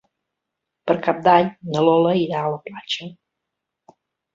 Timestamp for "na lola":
1.75-2.17